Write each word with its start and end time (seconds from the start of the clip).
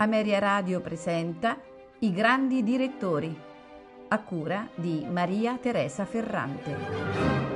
Ameria 0.00 0.38
Radio 0.38 0.80
presenta 0.80 1.58
I 1.98 2.10
grandi 2.10 2.62
direttori, 2.62 3.38
a 4.08 4.22
cura 4.22 4.66
di 4.74 5.06
Maria 5.06 5.58
Teresa 5.58 6.06
Ferrante. 6.06 7.49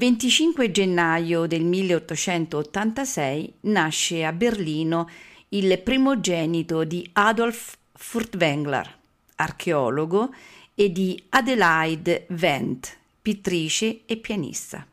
25 0.00 0.70
gennaio 0.70 1.46
del 1.46 1.62
1886 1.62 3.52
nasce 3.64 4.24
a 4.24 4.32
Berlino 4.32 5.10
il 5.48 5.78
primogenito 5.78 6.84
di 6.84 7.06
Adolf 7.12 7.76
Furtwängler, 7.92 8.96
archeologo, 9.34 10.32
e 10.74 10.90
di 10.90 11.22
Adelaide 11.28 12.24
Wendt, 12.30 12.96
pittrice 13.20 14.00
e 14.06 14.16
pianista. 14.16 14.86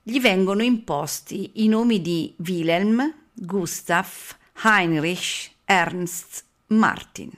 Gli 0.00 0.20
vengono 0.20 0.62
imposti 0.62 1.50
i 1.54 1.66
nomi 1.66 2.00
di 2.00 2.32
Wilhelm, 2.36 3.12
Gustav, 3.32 4.36
Heinrich, 4.62 5.50
Ernst, 5.64 6.44
Martin. 6.68 7.32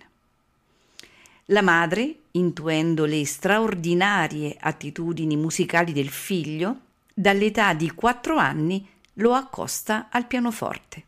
La 1.47 1.63
madre, 1.63 2.17
intuendo 2.37 3.05
le 3.05 3.25
straordinarie 3.25 4.57
attitudini 4.59 5.37
musicali 5.37 5.93
del 5.93 6.09
figlio, 6.09 6.81
dall'età 7.15 7.75
di 7.75 7.91
quattro 7.91 8.37
anni 8.37 8.87
lo 9.15 9.35
accosta 9.35 10.09
al 10.11 10.27
pianoforte. 10.27 11.05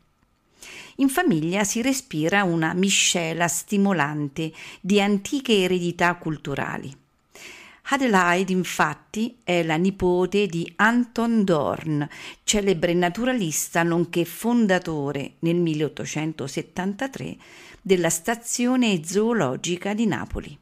In 0.97 1.09
famiglia 1.09 1.65
si 1.65 1.83
respira 1.83 2.45
una 2.45 2.73
miscela 2.75 3.49
stimolante 3.49 4.53
di 4.81 5.01
antiche 5.01 5.63
eredità 5.63 6.15
culturali. 6.15 6.97
Adelaide, 7.89 8.53
infatti, 8.53 9.39
è 9.45 9.63
la 9.63 9.77
nipote 9.77 10.47
di 10.47 10.73
Anton 10.77 11.45
Dorn, 11.45 12.09
celebre 12.43 12.95
naturalista 12.95 13.83
nonché 13.83 14.25
fondatore 14.25 15.35
nel 15.41 15.57
1873 15.57 17.37
della 17.83 18.11
stazione 18.11 19.05
zoologica 19.05 19.95
di 19.95 20.07
Napoli. 20.07 20.59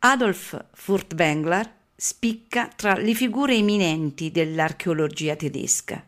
Adolf 0.00 0.56
Furtwängler 0.74 1.68
spicca 1.96 2.68
tra 2.68 2.96
le 2.96 3.14
figure 3.14 3.56
eminenti 3.56 4.30
dell'archeologia 4.30 5.34
tedesca. 5.34 6.06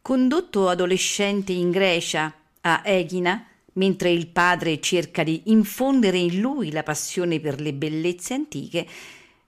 Condotto 0.00 0.68
adolescente 0.68 1.50
in 1.50 1.72
Grecia, 1.72 2.32
a 2.60 2.82
Egina, 2.84 3.44
mentre 3.72 4.12
il 4.12 4.28
padre 4.28 4.78
cerca 4.78 5.24
di 5.24 5.42
infondere 5.46 6.18
in 6.18 6.38
lui 6.38 6.70
la 6.70 6.84
passione 6.84 7.40
per 7.40 7.60
le 7.60 7.72
bellezze 7.72 8.34
antiche, 8.34 8.86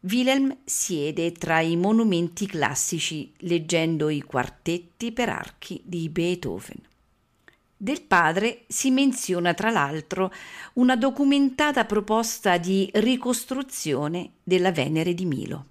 Wilhelm 0.00 0.56
siede 0.64 1.30
tra 1.30 1.60
i 1.60 1.76
monumenti 1.76 2.48
classici 2.48 3.32
leggendo 3.38 4.08
i 4.08 4.22
quartetti 4.22 5.12
per 5.12 5.28
archi 5.28 5.80
di 5.84 6.08
Beethoven. 6.08 6.80
Del 7.78 8.00
padre 8.00 8.64
si 8.68 8.90
menziona 8.90 9.52
tra 9.52 9.68
l'altro 9.68 10.32
una 10.74 10.96
documentata 10.96 11.84
proposta 11.84 12.56
di 12.56 12.88
ricostruzione 12.94 14.30
della 14.42 14.72
Venere 14.72 15.12
di 15.12 15.26
Milo. 15.26 15.66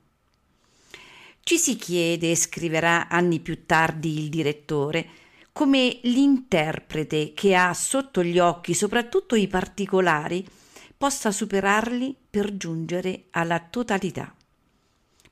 Ci 1.41 1.57
si 1.57 1.75
chiede, 1.75 2.35
scriverà 2.35 3.07
anni 3.07 3.39
più 3.39 3.65
tardi 3.65 4.19
il 4.19 4.29
direttore, 4.29 5.07
come 5.51 5.99
l'interprete 6.03 7.33
che 7.33 7.55
ha 7.55 7.73
sotto 7.73 8.23
gli 8.23 8.37
occhi 8.37 8.75
soprattutto 8.75 9.33
i 9.33 9.47
particolari 9.47 10.45
possa 10.95 11.31
superarli 11.31 12.15
per 12.29 12.55
giungere 12.55 13.25
alla 13.31 13.59
totalità 13.59 14.31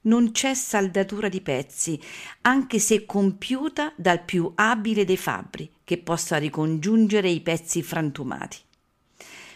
non 0.03 0.31
c'è 0.31 0.53
saldatura 0.53 1.29
di 1.29 1.41
pezzi, 1.41 2.00
anche 2.41 2.79
se 2.79 3.05
compiuta 3.05 3.93
dal 3.95 4.24
più 4.24 4.51
abile 4.55 5.05
dei 5.05 5.17
fabbri, 5.17 5.69
che 5.83 5.98
possa 5.98 6.38
ricongiungere 6.38 7.29
i 7.29 7.41
pezzi 7.41 7.83
frantumati. 7.83 8.57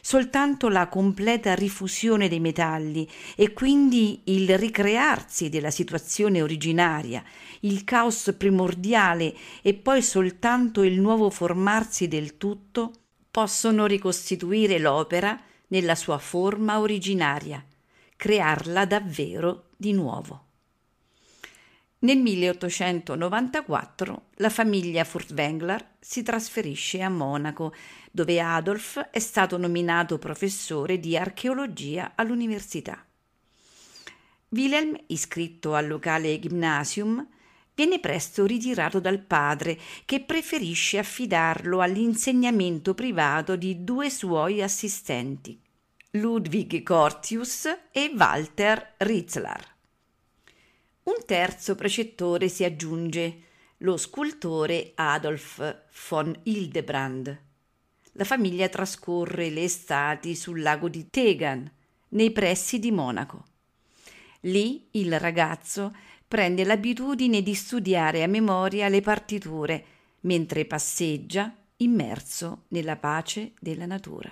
Soltanto 0.02 0.70
la 0.70 0.88
completa 0.88 1.54
rifusione 1.54 2.30
dei 2.30 2.40
metalli 2.40 3.10
e 3.36 3.52
quindi 3.52 4.22
il 4.26 4.58
ricrearsi 4.58 5.50
della 5.50 5.72
situazione 5.72 6.42
originaria, 6.42 7.22
il 7.62 7.84
caos 7.84 8.34
primordiale 8.38 9.36
e 9.62 9.74
poi 9.74 10.02
soltanto 10.02 10.84
il 10.84 11.02
nuovo 11.02 11.30
formarsi 11.30 12.08
del 12.08 12.38
tutto 12.38 12.94
possono 13.30 13.86
ricostituire 13.86 14.80
l'opera 14.80 15.38
nella 15.68 15.96
sua 15.96 16.18
forma 16.18 16.80
originaria, 16.80 17.62
crearla 18.18 18.86
davvero 18.86 19.70
di 19.78 19.94
nuovo. 19.94 20.48
Nel 22.00 22.18
1894 22.18 24.26
la 24.36 24.50
famiglia 24.50 25.04
Furtwängler 25.04 25.96
si 26.00 26.22
trasferisce 26.22 27.02
a 27.02 27.10
Monaco, 27.10 27.74
dove 28.12 28.40
Adolf 28.40 29.00
è 29.10 29.20
stato 29.20 29.58
nominato 29.58 30.20
professore 30.20 31.00
di 31.00 31.18
archeologia 31.18 32.12
all'università. 32.16 33.04
Wilhelm, 34.50 34.96
iscritto 35.08 35.74
al 35.74 35.88
locale 35.88 36.40
Gymnasium, 36.40 37.28
viene 37.74 38.00
presto 38.00 38.46
ritirato 38.46 39.00
dal 39.00 39.20
padre, 39.20 39.78
che 40.06 40.22
preferisce 40.22 41.00
affidarlo 41.00 41.82
all'insegnamento 41.82 42.94
privato 42.94 43.56
di 43.56 43.84
due 43.84 44.10
suoi 44.10 44.62
assistenti, 44.62 45.60
Ludwig 46.12 46.84
Cortius 46.84 47.66
e 47.92 48.14
Walter 48.16 48.94
Ritzler. 48.96 49.76
Un 51.04 51.16
terzo 51.26 51.76
precettore 51.76 52.48
si 52.48 52.64
aggiunge, 52.64 53.42
lo 53.80 53.98
scultore 53.98 54.94
Adolf 54.96 55.84
von 56.08 56.34
Hildebrand. 56.44 57.42
La 58.14 58.24
famiglia 58.24 58.70
trascorre 58.70 59.50
le 59.50 59.64
estati 59.64 60.34
sul 60.34 60.62
lago 60.62 60.88
di 60.88 61.10
Tegan, 61.10 61.70
nei 62.10 62.32
pressi 62.32 62.80
di 62.80 62.92
Monaco. 62.92 63.46
Lì 64.42 64.88
il 64.92 65.20
ragazzo 65.20 65.94
prende 66.26 66.64
l'abitudine 66.64 67.44
di 67.44 67.54
studiare 67.54 68.24
a 68.24 68.28
memoria 68.28 68.88
le 68.88 69.02
partiture 69.02 69.86
mentre 70.22 70.66
passeggia 70.66 71.54
immerso 71.78 72.64
nella 72.70 72.96
pace 72.96 73.52
della 73.60 73.86
natura. 73.86 74.32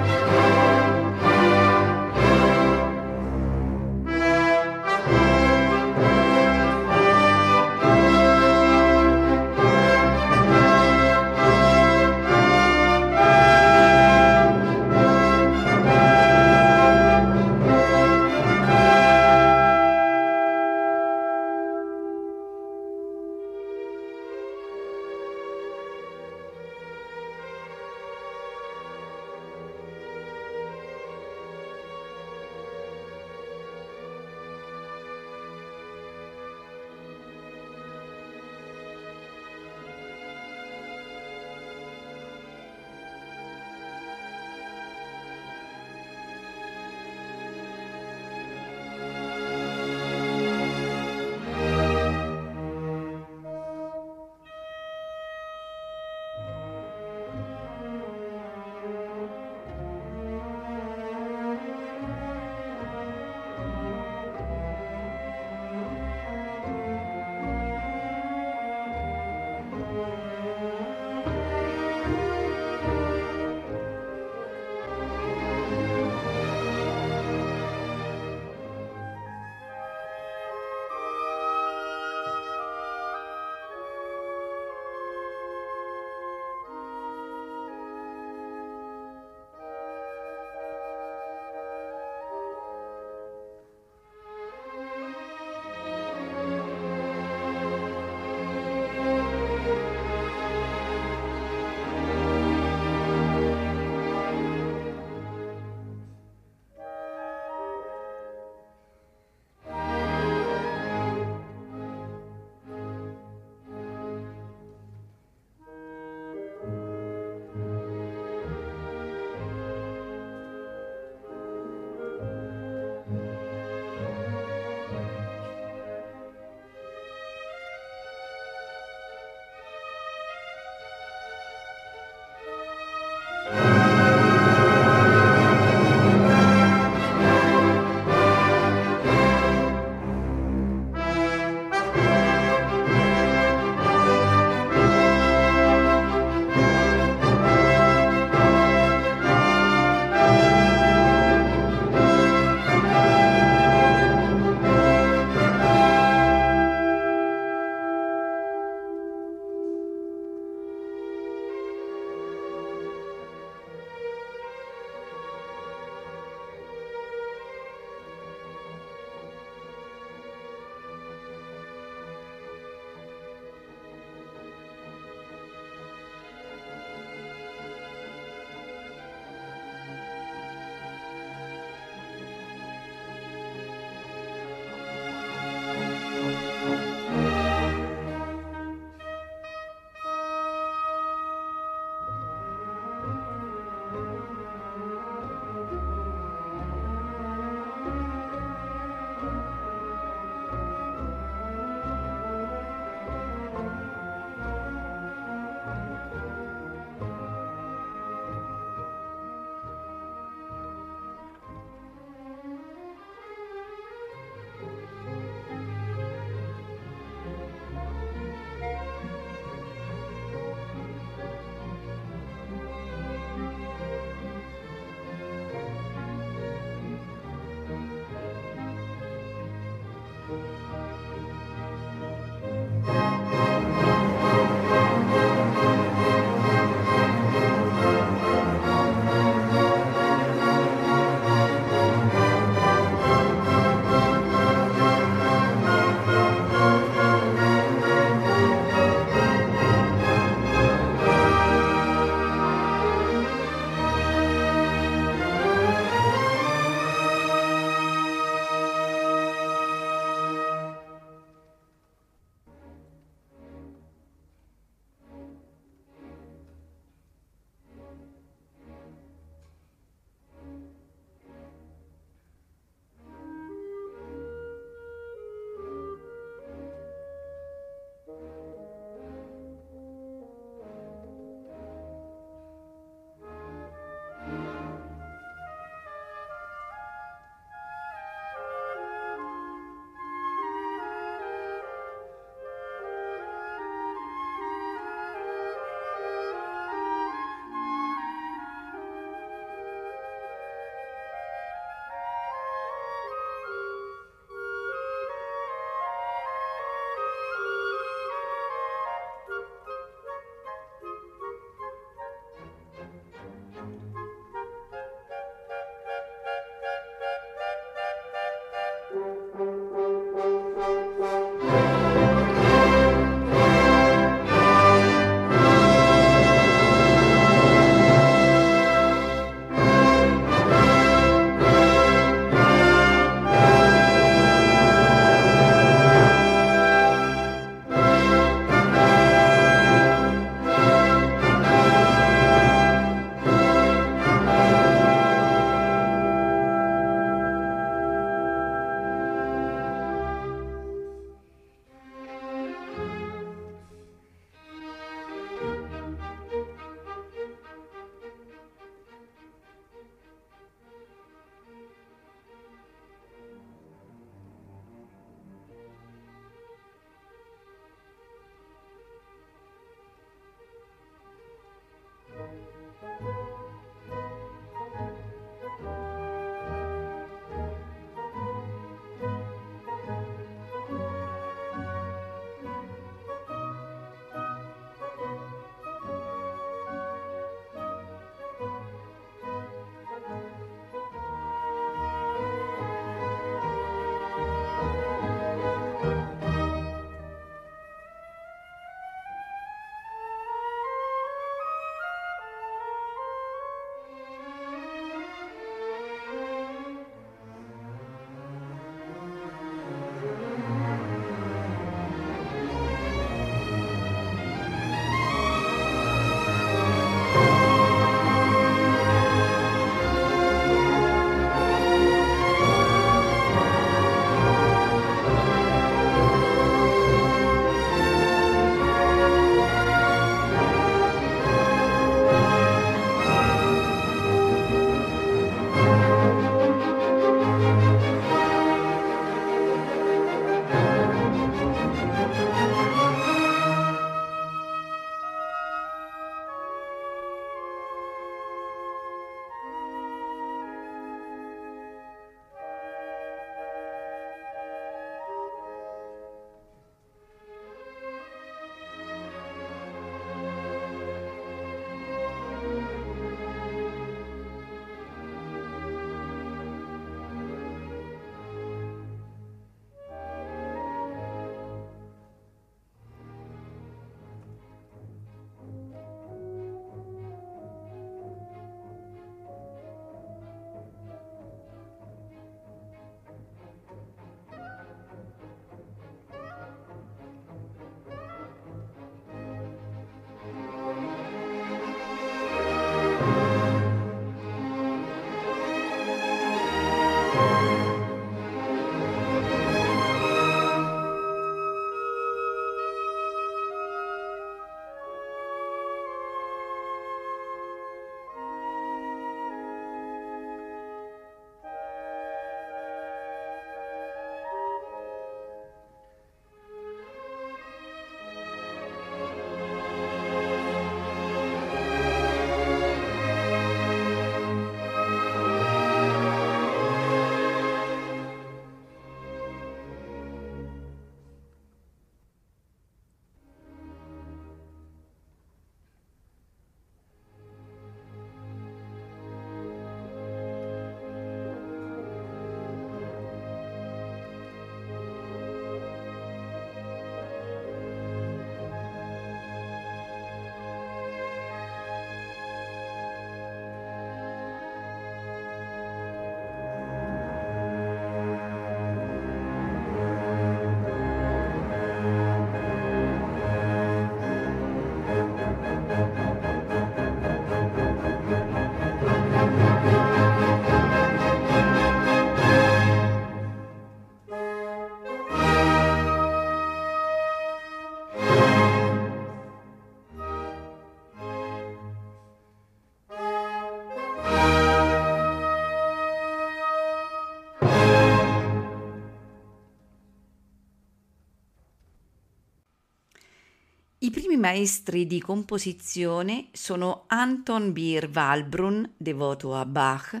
Maestri 594.22 594.86
di 594.86 595.00
composizione 595.00 596.28
sono 596.30 596.84
Anton 596.86 597.52
Beer 597.52 597.90
Walbrunn, 597.92 598.62
devoto 598.76 599.34
a 599.34 599.44
Bach, 599.44 600.00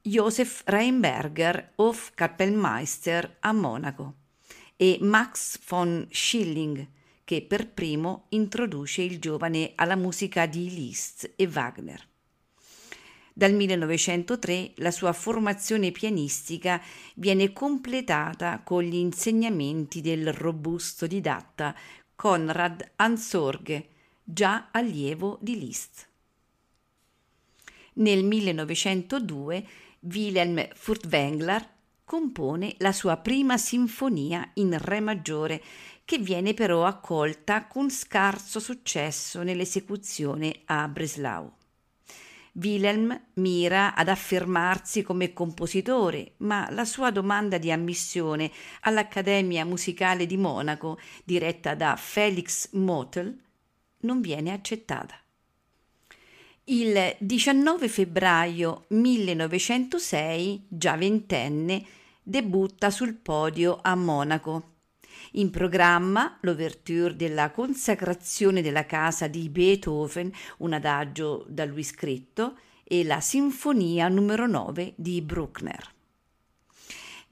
Josef 0.00 0.62
Reinberger, 0.66 1.72
Hofkapellmeister 1.74 3.38
a 3.40 3.52
Monaco, 3.52 4.14
e 4.76 4.98
Max 5.00 5.58
von 5.66 6.06
Schilling, 6.12 6.86
che 7.24 7.42
per 7.42 7.72
primo 7.72 8.26
introduce 8.28 9.02
il 9.02 9.18
giovane 9.18 9.72
alla 9.74 9.96
musica 9.96 10.46
di 10.46 10.72
Liszt 10.72 11.32
e 11.34 11.48
Wagner. 11.52 12.06
Dal 13.32 13.52
1903 13.52 14.74
la 14.76 14.92
sua 14.92 15.12
formazione 15.12 15.90
pianistica 15.90 16.80
viene 17.16 17.52
completata 17.52 18.60
con 18.62 18.84
gli 18.84 18.94
insegnamenti 18.94 20.00
del 20.00 20.32
robusto 20.32 21.08
didatta 21.08 21.74
Konrad 22.16 22.92
Ansorge, 22.96 23.88
già 24.22 24.68
allievo 24.70 25.38
di 25.40 25.58
Liszt. 25.58 26.08
Nel 27.94 28.24
1902 28.24 29.66
Wilhelm 30.00 30.68
Furtwängler 30.74 31.68
compone 32.04 32.74
la 32.78 32.92
sua 32.92 33.16
prima 33.16 33.56
sinfonia 33.56 34.50
in 34.54 34.76
Re 34.78 35.00
maggiore, 35.00 35.62
che 36.04 36.18
viene 36.18 36.54
però 36.54 36.84
accolta 36.84 37.66
con 37.66 37.90
scarso 37.90 38.60
successo 38.60 39.42
nell'esecuzione 39.42 40.60
a 40.66 40.86
Breslau. 40.88 41.50
Wilhelm 42.56 43.20
mira 43.34 43.94
ad 43.94 44.08
affermarsi 44.08 45.02
come 45.02 45.32
compositore, 45.32 46.34
ma 46.38 46.68
la 46.70 46.84
sua 46.84 47.10
domanda 47.10 47.58
di 47.58 47.72
ammissione 47.72 48.50
all'Accademia 48.82 49.64
Musicale 49.64 50.24
di 50.26 50.36
Monaco, 50.36 50.98
diretta 51.24 51.74
da 51.74 51.96
Felix 51.96 52.70
Motel, 52.72 53.36
non 54.00 54.20
viene 54.20 54.52
accettata. 54.52 55.18
Il 56.64 57.16
19 57.18 57.88
febbraio 57.88 58.84
1906, 58.88 60.66
già 60.68 60.96
ventenne, 60.96 61.84
debutta 62.22 62.90
sul 62.90 63.14
podio 63.14 63.80
a 63.82 63.94
Monaco 63.96 64.73
in 65.36 65.50
programma 65.50 66.38
l'ouverture 66.42 67.16
della 67.16 67.50
consacrazione 67.50 68.62
della 68.62 68.86
casa 68.86 69.26
di 69.26 69.48
Beethoven, 69.48 70.30
un 70.58 70.72
adagio 70.72 71.44
da 71.48 71.64
lui 71.64 71.82
scritto, 71.82 72.58
e 72.84 73.02
la 73.04 73.20
sinfonia 73.20 74.08
numero 74.08 74.46
9 74.46 74.92
di 74.96 75.22
Bruckner. 75.22 75.92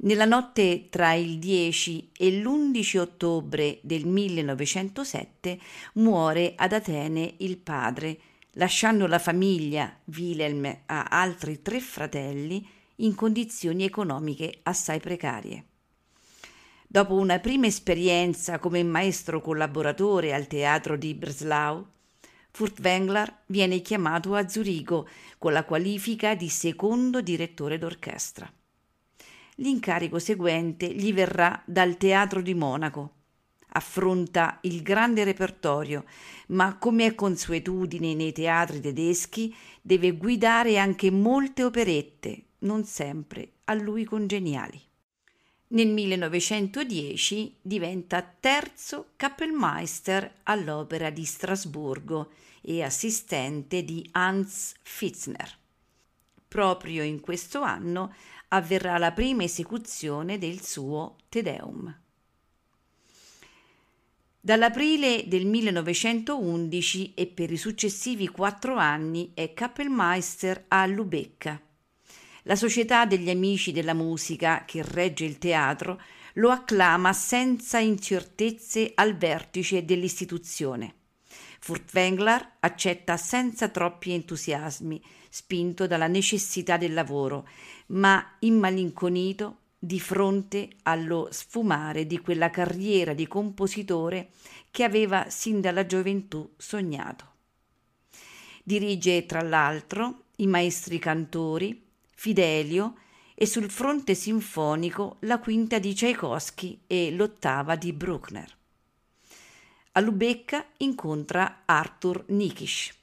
Nella 0.05 0.25
notte 0.25 0.89
tra 0.89 1.13
il 1.13 1.39
10 1.39 2.11
e 2.17 2.41
l'11 2.41 2.99
ottobre 2.99 3.79
del 3.83 4.07
1907 4.07 5.61
muore 5.95 6.55
ad 6.57 6.73
Atene 6.73 7.35
il 7.39 7.59
padre, 7.59 8.19
lasciando 8.53 9.07
la 9.07 9.21
famiglia, 9.21 9.95
Wilhelm, 10.07 10.65
a 10.87 11.05
altri 11.05 11.63
tre 11.63 11.79
fratelli 11.79 12.67
in 12.97 13.15
condizioni 13.15 13.85
economiche 13.85 14.59
assai 14.65 14.99
precarie. 14.99 15.67
Dopo 16.93 17.15
una 17.15 17.39
prima 17.39 17.65
esperienza 17.65 18.59
come 18.59 18.83
maestro 18.83 19.41
collaboratore 19.41 20.35
al 20.35 20.47
teatro 20.47 20.99
di 20.99 21.15
Breslau, 21.15 21.87
Furtwängler 22.51 23.45
viene 23.47 23.81
chiamato 23.81 24.35
a 24.35 24.47
Zurigo 24.47 25.09
con 25.39 25.55
la 25.55 25.65
qualifica 25.65 26.35
di 26.35 26.51
secondo 26.51 27.23
direttore 27.23 27.79
d'orchestra. 27.79 28.53
L'incarico 29.55 30.19
seguente 30.19 30.87
gli 30.93 31.15
verrà 31.15 31.63
dal 31.65 31.97
Teatro 31.97 32.43
di 32.43 32.53
Monaco. 32.53 33.13
Affronta 33.69 34.59
il 34.65 34.83
grande 34.83 35.25
repertorio, 35.25 36.05
ma 36.49 36.77
come 36.77 37.07
è 37.07 37.15
consuetudine 37.15 38.13
nei 38.13 38.33
teatri 38.33 38.83
tedeschi, 38.83 39.57
deve 39.81 40.11
guidare 40.19 40.77
anche 40.77 41.11
molte 41.11 41.65
operette, 41.65 42.49
non 42.59 42.85
sempre 42.85 43.53
a 43.65 43.73
lui 43.73 44.05
congeniali. 44.05 44.91
Nel 45.73 45.89
1910 45.89 47.57
diventa 47.63 48.21
terzo 48.23 49.13
Kapellmeister 49.17 50.41
all'Opera 50.43 51.09
di 51.09 51.25
Strasburgo 51.25 52.33
e 52.61 52.83
assistente 52.83 53.83
di 53.83 54.07
Hans 54.13 54.75
Fitzner. 54.83 55.57
Proprio 56.47 57.03
in 57.03 57.21
questo 57.21 57.63
anno 57.63 58.15
avverrà 58.49 58.99
la 58.99 59.13
prima 59.13 59.45
esecuzione 59.45 60.37
del 60.37 60.61
suo 60.61 61.17
Te 61.31 61.41
Deum. 61.41 62.01
Dall'aprile 64.39 65.25
del 65.27 65.47
1911 65.47 67.15
e 67.15 67.27
per 67.29 67.51
i 67.51 67.57
successivi 67.57 68.29
quattro 68.29 68.77
anni 68.77 69.31
è 69.33 69.55
Kapellmeister 69.55 70.67
a 70.69 70.85
Lubecca 70.85 71.59
la 72.43 72.57
Società 72.57 73.07
degli 73.07 73.31
Amici 73.31 73.73
della 73.73 73.95
Musica, 73.95 74.65
che 74.67 74.83
regge 74.83 75.25
il 75.25 75.39
teatro, 75.39 76.01
lo 76.35 76.51
acclama 76.51 77.13
senza 77.13 77.79
incertezze 77.79 78.93
al 78.95 79.17
vertice 79.17 79.85
dell'istituzione. 79.85 80.95
Furtwängler 81.61 82.57
accetta 82.61 83.17
senza 83.17 83.69
troppi 83.69 84.13
entusiasmi, 84.13 85.01
spinto 85.29 85.87
dalla 85.87 86.09
necessità 86.09 86.77
del 86.77 86.93
lavoro, 86.93 87.49
ma 87.89 88.37
immalinconito 88.41 89.59
di 89.79 90.01
fronte 90.01 90.71
allo 90.83 91.29
sfumare 91.31 92.07
di 92.07 92.19
quella 92.19 92.51
carriera 92.51 93.15
di 93.15 93.27
compositore 93.27 94.31
che 94.71 94.85
aveva 94.85 95.27
sin 95.29 95.61
dalla 95.61 95.87
gioventù 95.87 96.53
sognato. 96.57 97.31
Dirige 98.63 99.27
tra 99.27 99.43
l'altro 99.43 100.25
i 100.37 100.47
maestri 100.47 100.99
cantori, 100.99 101.82
Fidelio 102.23 102.99
e 103.35 103.47
sul 103.47 103.69
fronte 103.69 104.15
sinfonico 104.15 105.17
la 105.23 105.41
quinta 105.41 105.81
di 105.81 105.93
Tchaikovsky 105.93 106.83
e 106.87 107.11
l'ottava 107.11 107.75
di 107.75 107.93
Bruckner. 107.93 108.57
A 109.91 109.99
Lubecca 109.99 110.65
incontra 110.77 111.63
Arthur 111.65 112.27
Nikisch, 112.29 112.95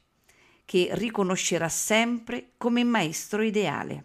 che 0.64 0.92
riconoscerà 0.94 1.68
sempre 1.68 2.52
come 2.56 2.86
maestro 2.86 3.42
ideale. 3.42 4.04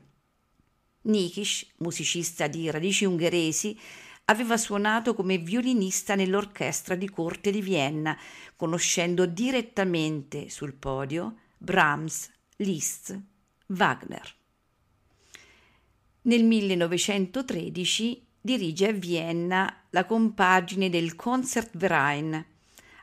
Nikisch, 1.03 1.75
musicista 1.77 2.49
di 2.49 2.69
radici 2.69 3.05
ungheresi, 3.05 3.79
aveva 4.25 4.57
suonato 4.57 5.15
come 5.15 5.39
violinista 5.39 6.17
nell'orchestra 6.17 6.97
di 6.97 7.09
corte 7.09 7.53
di 7.53 7.63
Vienna, 7.63 8.19
conoscendo 8.57 9.27
direttamente 9.27 10.51
sul 10.51 10.75
podio 10.75 11.37
Brahms, 11.57 12.33
Liszt, 12.57 13.17
Wagner. 13.69 14.43
Nel 16.27 16.43
1913 16.43 18.25
dirige 18.41 18.89
a 18.89 18.93
Vienna 18.93 19.83
la 19.91 20.07
compagine 20.07 20.89
del 20.89 21.17
Concertverein, 21.17 22.43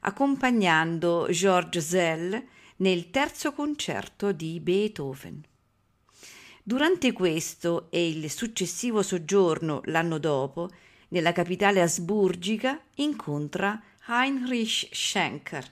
accompagnando 0.01 1.27
George 1.29 1.81
Zell 1.81 2.43
nel 2.77 3.11
terzo 3.11 3.53
concerto 3.53 4.31
di 4.31 4.59
Beethoven. 4.59 5.39
Durante 6.63 7.11
questo 7.11 7.91
e 7.91 8.09
il 8.09 8.27
successivo 8.31 9.03
soggiorno 9.03 9.81
l'anno 9.85 10.17
dopo 10.17 10.71
nella 11.09 11.31
capitale 11.31 11.79
asburgica 11.79 12.81
incontra 12.95 13.79
Heinrich 14.07 14.89
Schenker, 14.91 15.71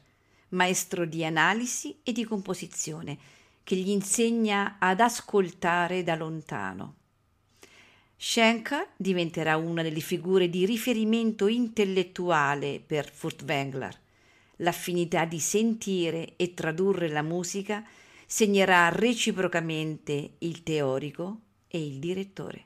maestro 0.50 1.04
di 1.04 1.26
analisi 1.26 1.98
e 2.04 2.12
di 2.12 2.26
composizione, 2.26 3.18
che 3.64 3.76
gli 3.76 3.90
insegna 3.90 4.76
ad 4.78 5.00
ascoltare 5.00 6.04
da 6.04 6.16
lontano. 6.16 6.98
Schenker 8.22 8.86
diventerà 8.98 9.56
una 9.56 9.82
delle 9.82 10.02
figure 10.02 10.50
di 10.50 10.66
riferimento 10.66 11.48
intellettuale 11.48 12.84
per 12.86 13.10
Furtwängler. 13.10 13.98
L'affinità 14.58 15.24
di 15.24 15.40
sentire 15.40 16.34
e 16.36 16.54
tradurre 16.54 17.08
la 17.08 17.22
musica 17.22 17.82
segnerà 18.26 18.90
reciprocamente 18.90 20.32
il 20.40 20.64
teorico 20.64 21.40
e 21.70 21.82
il 21.82 22.00
direttore. 22.00 22.66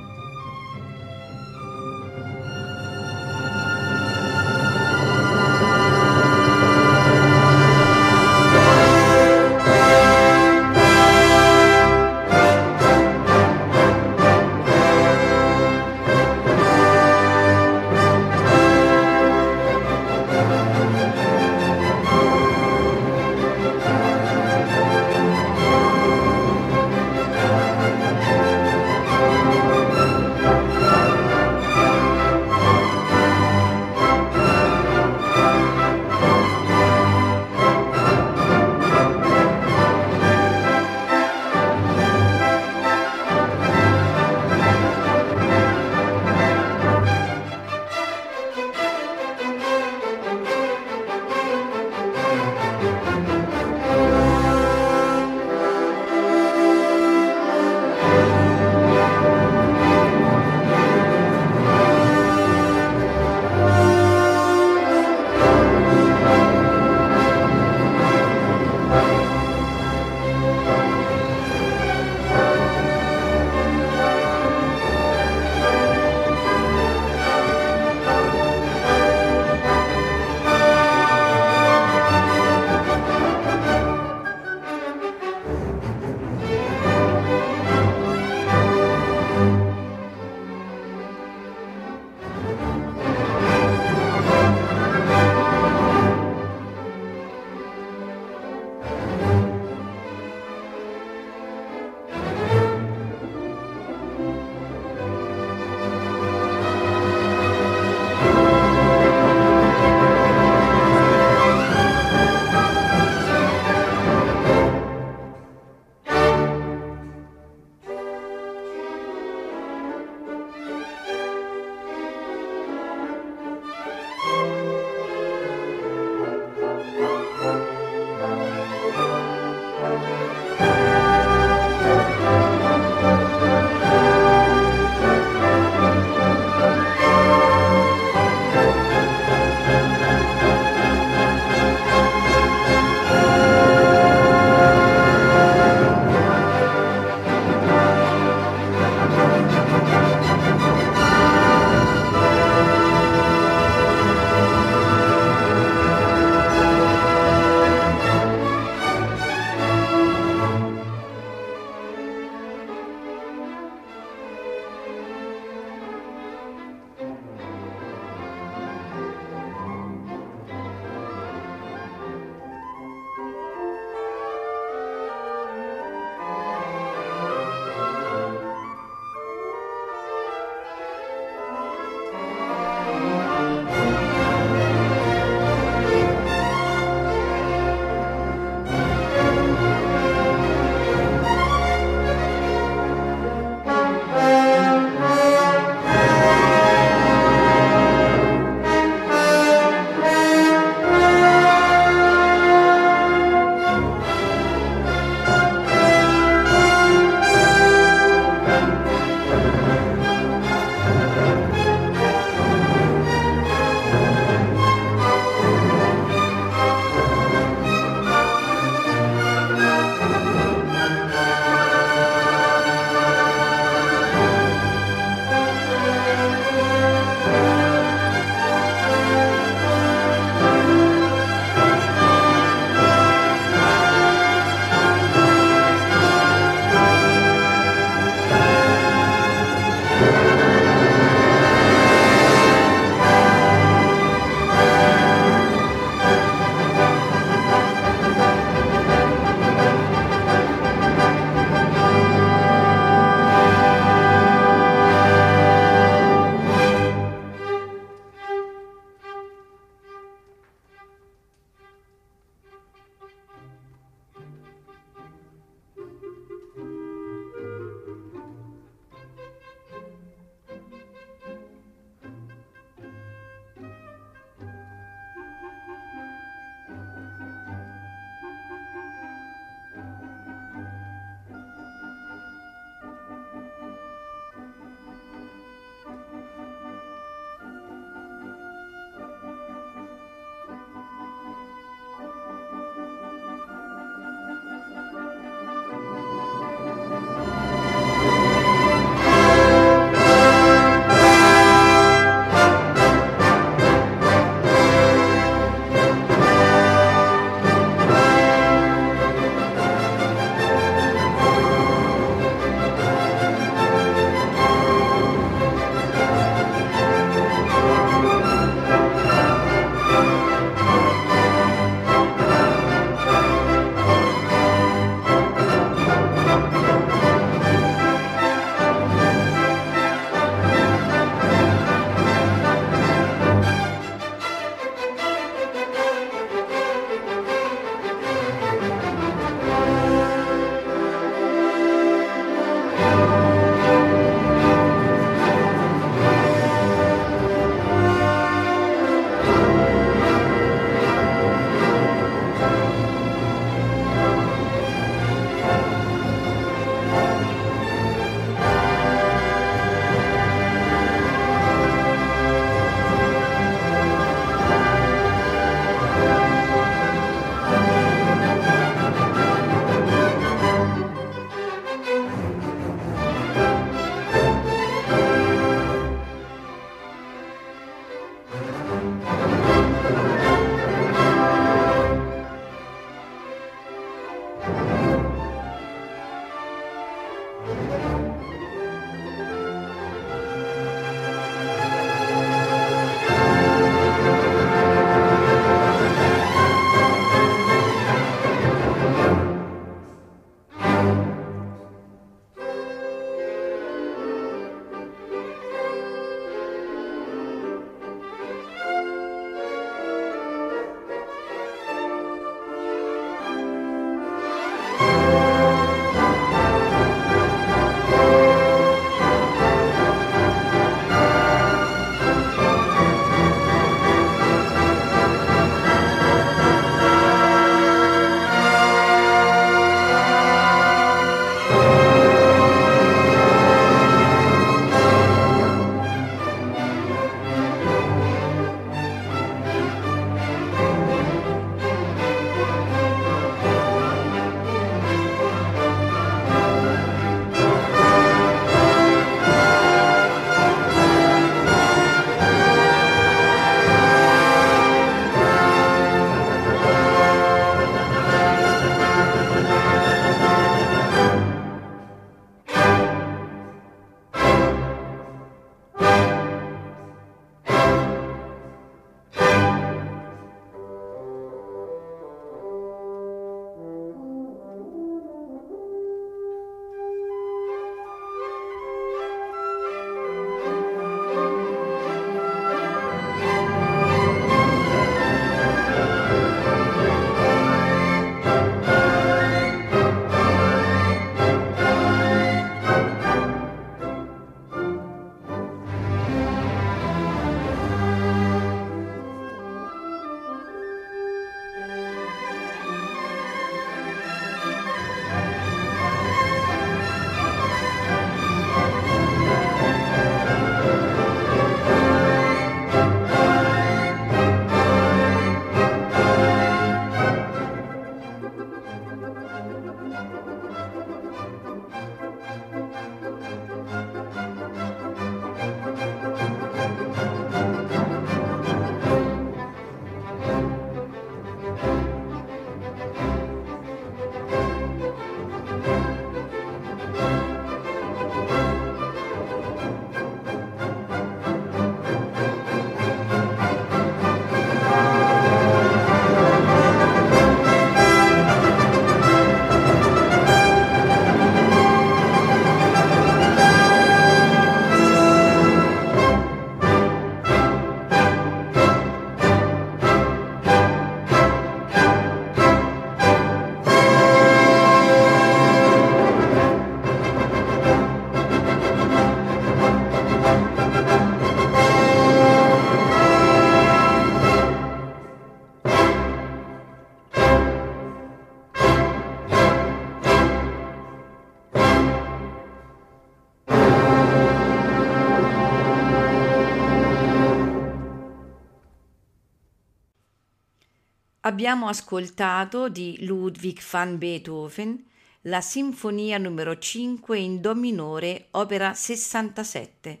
Abbiamo 591.26 591.66
ascoltato 591.66 592.68
di 592.68 593.04
Ludwig 593.04 593.60
van 593.68 593.98
Beethoven 593.98 594.86
la 595.22 595.40
Sinfonia 595.40 596.18
numero 596.18 596.56
5 596.56 597.18
in 597.18 597.40
Do 597.40 597.52
minore, 597.56 598.28
opera 598.30 598.74
67, 598.74 600.00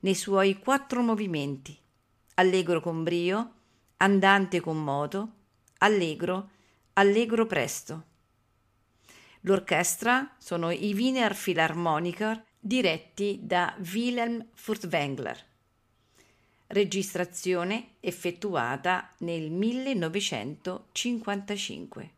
nei 0.00 0.14
suoi 0.14 0.58
quattro 0.58 1.00
movimenti: 1.00 1.74
allegro 2.34 2.82
con 2.82 3.02
brio, 3.02 3.52
andante 3.96 4.60
con 4.60 4.76
moto, 4.84 5.32
allegro, 5.78 6.50
allegro 6.92 7.46
presto. 7.46 8.04
L'orchestra 9.40 10.34
sono 10.36 10.70
i 10.70 10.92
Wiener 10.92 11.34
Philharmoniker 11.34 12.44
diretti 12.60 13.40
da 13.42 13.74
Wilhelm 13.94 14.48
Furtwängler 14.52 15.47
registrazione 16.68 17.96
effettuata 18.00 19.12
nel 19.18 19.50
1955. 19.50 22.10